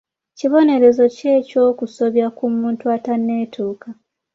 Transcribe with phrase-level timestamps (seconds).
[0.37, 3.87] Kibonerezo ki eky'okusobya ku muntu atanneetuuka?